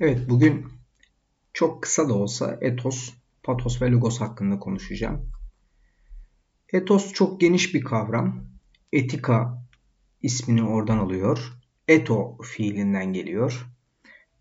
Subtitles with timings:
[0.00, 0.66] Evet bugün
[1.52, 5.30] çok kısa da olsa etos, patos ve logos hakkında konuşacağım.
[6.72, 8.44] Etos çok geniş bir kavram.
[8.92, 9.62] Etika
[10.22, 11.52] ismini oradan alıyor.
[11.88, 13.66] Eto fiilinden geliyor.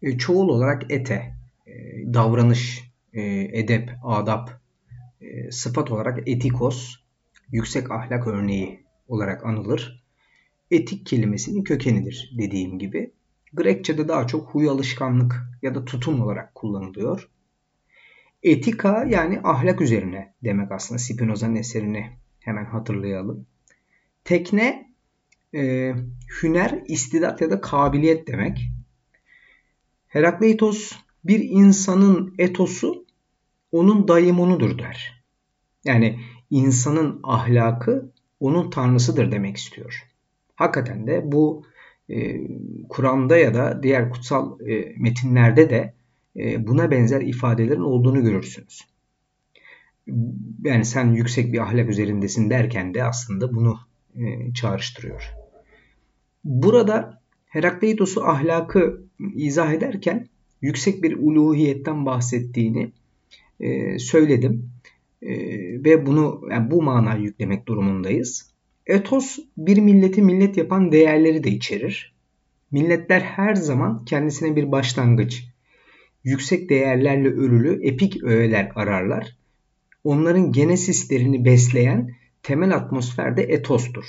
[0.02, 1.36] E, çoğul olarak ete,
[1.68, 1.74] e,
[2.14, 3.22] davranış, e,
[3.60, 4.62] edep, adap,
[5.22, 6.96] e, sıfat olarak etikos,
[7.52, 10.06] yüksek ahlak örneği olarak anılır.
[10.72, 13.12] Etik kelimesinin kökenidir dediğim gibi.
[13.56, 17.30] Grekçe'de daha çok huy alışkanlık ya da tutum olarak kullanılıyor.
[18.44, 23.46] Etika yani ahlak üzerine demek aslında Spinoza'nın eserini hemen hatırlayalım.
[24.24, 24.92] Tekne
[25.56, 25.94] e,
[26.42, 28.72] hüner, istidat ya da kabiliyet demek.
[30.08, 30.92] Herakleitos
[31.24, 33.06] bir insanın etosu
[33.72, 35.24] onun dayimonudur der.
[35.86, 40.08] Yani insanın ahlakı onun tanrısıdır demek istiyor.
[40.56, 41.66] Hakikaten de bu
[42.10, 42.48] e,
[42.90, 45.94] Kur'an'da ya da diğer kutsal e, metinlerde de
[46.36, 48.82] e, buna benzer ifadelerin olduğunu görürsünüz.
[50.64, 53.80] Yani sen yüksek bir ahlak üzerindesin derken de aslında bunu
[54.54, 55.34] çağrıştırıyor.
[56.44, 59.04] Burada Herakleitos'u ahlakı
[59.36, 60.28] izah ederken
[60.62, 62.92] yüksek bir uluhiyetten bahsettiğini
[63.98, 64.72] söyledim.
[65.86, 68.55] Ve bunu yani bu manayı yüklemek durumundayız.
[68.88, 72.14] Etos bir milleti millet yapan değerleri de içerir.
[72.72, 75.44] Milletler her zaman kendisine bir başlangıç,
[76.24, 79.36] yüksek değerlerle örülü epik öğeler ararlar.
[80.04, 84.06] Onların genesislerini besleyen temel atmosfer de etostur.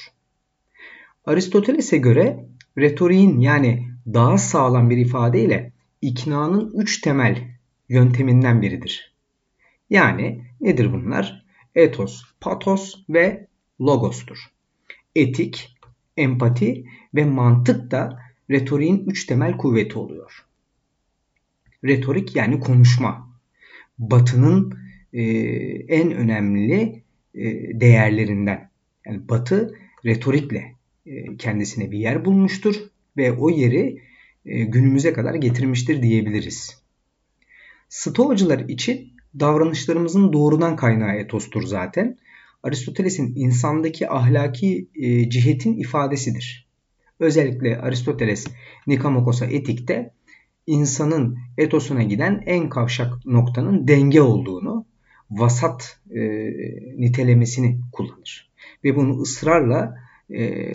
[1.24, 2.46] Aristoteles'e göre
[2.78, 7.48] retoriğin yani daha sağlam bir ifadeyle iknanın üç temel
[7.88, 9.14] yönteminden biridir.
[9.90, 11.46] Yani nedir bunlar?
[11.74, 13.46] Etos, patos ve
[13.80, 14.55] logostur
[15.16, 15.76] etik,
[16.16, 20.44] empati ve mantık da retoriğin üç temel kuvveti oluyor.
[21.84, 23.28] Retorik yani konuşma.
[23.98, 24.78] Batının
[25.12, 25.22] e,
[25.88, 27.02] en önemli
[27.34, 27.44] e,
[27.80, 28.70] değerlerinden.
[29.06, 29.74] Yani Batı
[30.04, 30.74] retorikle
[31.06, 32.74] e, kendisine bir yer bulmuştur
[33.16, 34.02] ve o yeri
[34.44, 36.82] e, günümüze kadar getirmiştir diyebiliriz.
[37.88, 42.18] Stoacılar için davranışlarımızın doğrudan kaynağı etostur zaten.
[42.66, 46.66] Aristoteles'in insandaki ahlaki e, cihetin ifadesidir.
[47.20, 48.46] Özellikle Aristoteles
[48.86, 50.10] Nikamakos'a etikte
[50.66, 54.86] insanın etosuna giden en kavşak noktanın denge olduğunu,
[55.30, 56.20] vasat e,
[56.96, 58.50] nitelemesini kullanır.
[58.84, 59.96] Ve bunu ısrarla
[60.34, 60.72] e,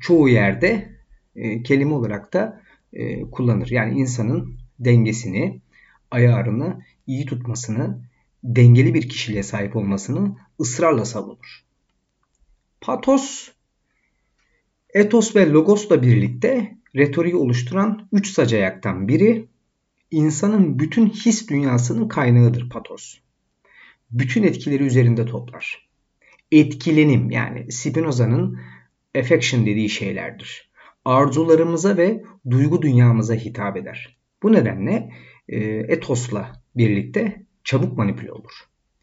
[0.00, 0.88] çoğu yerde
[1.36, 2.62] e, kelime olarak da
[2.92, 3.68] e, kullanır.
[3.70, 5.60] Yani insanın dengesini,
[6.10, 8.00] ayarını iyi tutmasını,
[8.44, 11.64] dengeli bir kişiliğe sahip olmasını ısrarla savunur.
[12.80, 13.48] Patos,
[14.94, 19.48] etos ve logosla birlikte retoriği oluşturan üç sacayaktan biri,
[20.10, 23.18] insanın bütün his dünyasının kaynağıdır patos.
[24.10, 25.88] Bütün etkileri üzerinde toplar.
[26.52, 28.60] Etkilenim yani Spinoza'nın
[29.18, 30.72] affection dediği şeylerdir.
[31.04, 34.16] Arzularımıza ve duygu dünyamıza hitap eder.
[34.42, 35.12] Bu nedenle
[35.48, 38.52] e, etosla birlikte çabuk manipüle olur.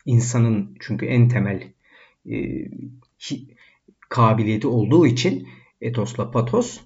[0.06, 1.64] İnsanın çünkü en temel
[2.25, 2.36] e,
[3.20, 3.56] hi,
[4.09, 5.47] kabiliyeti olduğu için
[5.81, 6.80] etosla patos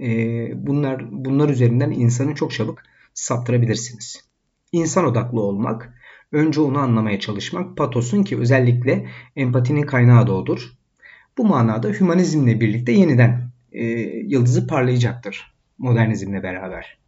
[0.00, 0.06] e,
[0.66, 2.78] bunlar bunlar üzerinden insanı çok çabuk
[3.14, 4.24] saptırabilirsiniz.
[4.72, 5.94] İnsan odaklı olmak,
[6.32, 10.72] önce onu anlamaya çalışmak, patosun ki özellikle empatinin kaynağı da odur.
[11.38, 13.84] Bu manada hümanizmle birlikte yeniden e,
[14.26, 16.98] yıldızı parlayacaktır modernizmle beraber.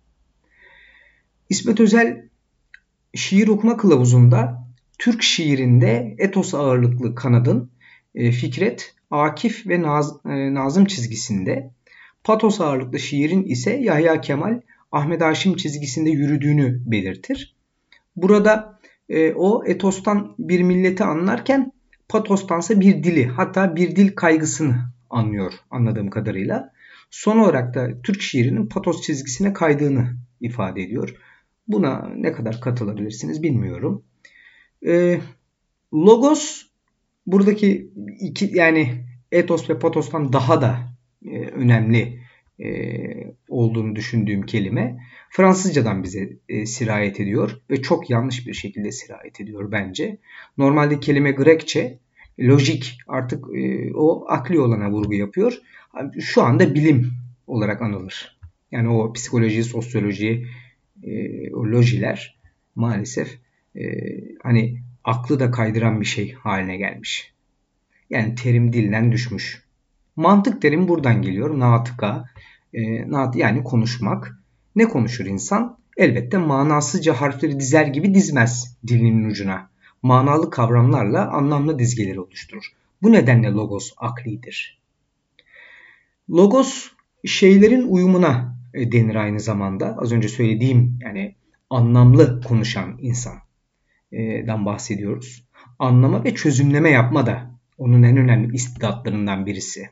[1.48, 2.28] İsmet Özel
[3.16, 4.66] şiir okuma kılavuzunda
[4.98, 7.70] Türk şiirinde etos ağırlıklı kanadın
[8.14, 11.70] e, Fikret, Akif ve Naz, e, Nazım çizgisinde,
[12.24, 14.60] patos ağırlıklı şiirin ise Yahya Kemal,
[14.92, 17.56] Ahmet Haşim çizgisinde yürüdüğünü belirtir.
[18.16, 18.78] Burada
[19.08, 21.72] e, o etostan bir milleti anlarken
[22.08, 24.76] patostansa bir dili hatta bir dil kaygısını
[25.10, 26.72] anlıyor anladığım kadarıyla.
[27.10, 31.16] Son olarak da Türk şiirinin patos çizgisine kaydığını ifade ediyor.
[31.68, 34.02] Buna ne kadar katılabilirsiniz bilmiyorum.
[34.86, 35.20] E,
[35.94, 36.62] logos
[37.26, 37.90] buradaki
[38.20, 40.78] iki yani etos ve patostan daha da
[41.24, 42.20] e, önemli
[42.60, 42.66] e,
[43.48, 44.98] olduğunu düşündüğüm kelime
[45.30, 50.18] Fransızcadan bize e, sirayet ediyor ve çok yanlış bir şekilde sirayet ediyor bence.
[50.58, 51.98] Normalde kelime Grekçe
[52.40, 55.58] lojik artık e, o akli olana vurgu yapıyor.
[56.20, 57.12] Şu anda bilim
[57.46, 58.38] olarak anılır.
[58.70, 60.46] Yani o psikoloji, sosyoloji,
[61.02, 62.38] e, o lojiler
[62.74, 63.38] maalesef
[63.76, 63.82] e,
[64.42, 67.32] hani aklı da kaydıran bir şey haline gelmiş.
[68.10, 69.62] Yani terim dilden düşmüş.
[70.16, 71.58] Mantık terim buradan geliyor.
[71.58, 72.24] Natıka,
[72.74, 74.38] e, nat yani konuşmak.
[74.76, 75.78] Ne konuşur insan?
[75.96, 79.70] elbette manasızca harfleri dizer gibi dizmez dilinin ucuna.
[80.02, 82.72] Manalı kavramlarla anlamlı dizgeleri oluşturur.
[83.02, 84.78] Bu nedenle logos aklidir.
[86.30, 86.88] Logos
[87.24, 89.96] şeylerin uyumuna denir aynı zamanda.
[89.98, 91.34] Az önce söylediğim yani
[91.70, 95.46] anlamlı konuşan insandan bahsediyoruz.
[95.78, 99.90] Anlama ve çözümleme yapma da onun en önemli istidatlarından birisi.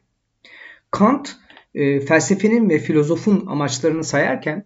[0.90, 1.36] Kant
[1.74, 4.64] e, felsefenin ve filozofun amaçlarını sayarken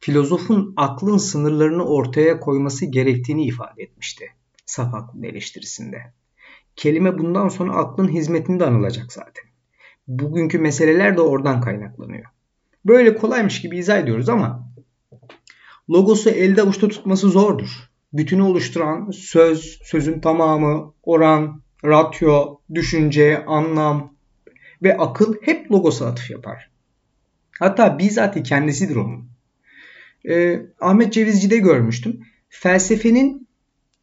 [0.00, 4.24] filozofun aklın sınırlarını ortaya koyması gerektiğini ifade etmişti.
[4.66, 6.02] Saf aklın eleştirisinde.
[6.76, 9.44] Kelime bundan sonra aklın hizmetinde anılacak zaten.
[10.08, 12.24] Bugünkü meseleler de oradan kaynaklanıyor.
[12.88, 14.68] Böyle kolaymış gibi izah ediyoruz ama
[15.90, 17.68] logosu elde avuçta tutması zordur.
[18.12, 24.14] Bütünü oluşturan söz, sözün tamamı, oran, ratyo, düşünce, anlam
[24.82, 26.70] ve akıl hep logosa atıf yapar.
[27.58, 29.28] Hatta bizzat kendisidir onun.
[30.28, 32.20] Ee, Ahmet Cevizci'de görmüştüm.
[32.48, 33.48] Felsefenin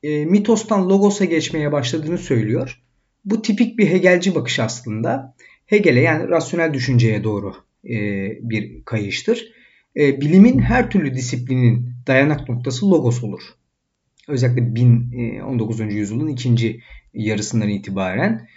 [0.04, 2.82] e, mitostan logosa geçmeye başladığını söylüyor.
[3.26, 5.36] Bu tipik bir Hegelci bakış aslında.
[5.66, 7.56] Hegel'e yani rasyonel düşünceye doğru
[7.90, 7.96] e,
[8.42, 9.52] bir kayıştır.
[9.98, 13.42] E, bilimin her türlü disiplinin dayanak noktası logos olur.
[14.28, 14.76] Özellikle
[15.44, 15.82] 19.
[15.82, 16.80] E, yüzyılın ikinci
[17.14, 18.48] yarısından itibaren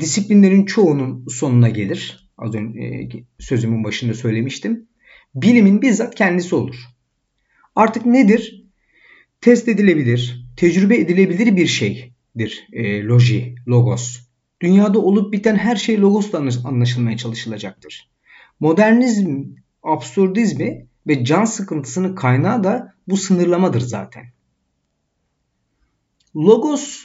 [0.00, 2.30] disiplinlerin çoğunun sonuna gelir.
[2.38, 4.86] Az önce sözümün başında söylemiştim.
[5.34, 6.76] Bilimin bizzat kendisi olur.
[7.76, 8.64] Artık nedir?
[9.40, 14.20] Test edilebilir, tecrübe edilebilir bir şeydir e, loji, logos.
[14.60, 18.09] Dünyada olup biten her şey logosla anlaşılmaya çalışılacaktır.
[18.60, 19.44] Modernizm,
[19.82, 24.24] absürdizmi ve can sıkıntısının kaynağı da bu sınırlamadır zaten.
[26.36, 27.04] Logos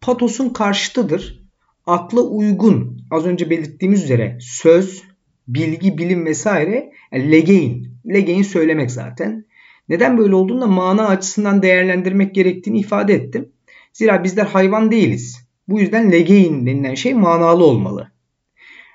[0.00, 1.44] patosun karşıtıdır.
[1.86, 5.02] Akla uygun, az önce belirttiğimiz üzere söz,
[5.48, 7.98] bilgi, bilim vesaire yani legein.
[8.06, 9.44] Legein söylemek zaten.
[9.88, 13.52] Neden böyle olduğunu da mana açısından değerlendirmek gerektiğini ifade ettim.
[13.92, 15.48] Zira bizler hayvan değiliz.
[15.68, 18.12] Bu yüzden legein denilen şey manalı olmalı.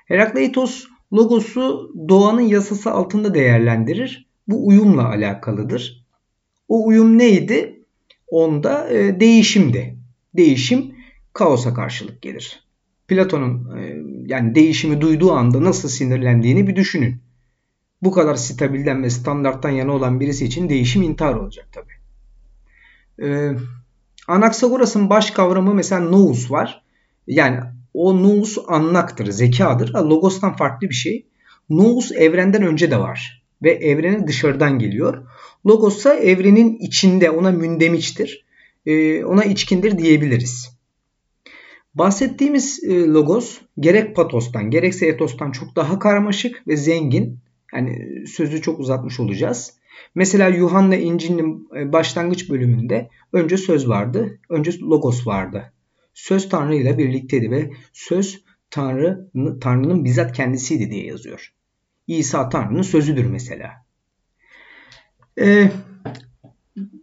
[0.06, 4.26] Herakleitos logosu doğanın yasası altında değerlendirir.
[4.48, 6.04] Bu uyumla alakalıdır.
[6.68, 7.84] O uyum neydi?
[8.28, 9.96] Onda e, değişimdi.
[10.36, 10.94] Değişim
[11.32, 12.64] kaosa karşılık gelir.
[13.08, 13.96] Platon'un e,
[14.26, 17.16] yani değişimi duyduğu anda nasıl sinirlendiğini bir düşünün.
[18.02, 21.92] Bu kadar stabilden ve standarttan yana olan birisi için değişim intihar olacak tabi.
[23.22, 23.52] Ee,
[24.28, 26.82] Anaxagoras'ın baş kavramı mesela nous var.
[27.26, 27.60] Yani
[27.94, 29.94] o nous anlaktır, zekadır.
[29.94, 31.26] Logos'tan farklı bir şey.
[31.70, 35.26] Nous evrenden önce de var ve evrene dışarıdan geliyor.
[35.66, 38.44] Logos ise evrenin içinde ona mündemiçtir.
[38.86, 40.74] Ee, ona içkindir diyebiliriz.
[41.94, 47.38] Bahsettiğimiz e, logos gerek patostan gerekse etostan çok daha karmaşık ve zengin.
[47.74, 49.72] Yani sözü çok uzatmış olacağız.
[50.14, 55.72] Mesela Yuhanna İncil'in e, başlangıç bölümünde önce söz vardı, önce logos vardı.
[56.14, 59.30] Söz Tanrı ile birlikteydi ve söz Tanrı
[59.60, 61.52] Tanrı'nın bizzat kendisiydi diye yazıyor.
[62.06, 63.70] İsa Tanrı'nın sözüdür mesela.
[65.40, 65.70] Ee,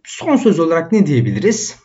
[0.04, 1.76] son söz olarak ne diyebiliriz?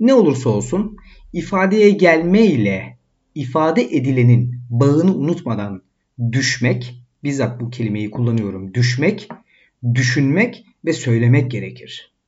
[0.00, 0.96] Ne olursa olsun
[1.32, 2.98] ifadeye gelme ile
[3.34, 5.82] ifade edilenin bağını unutmadan
[6.32, 9.28] düşmek, bizzat bu kelimeyi kullanıyorum, düşmek,
[9.94, 12.13] düşünmek ve söylemek gerekir.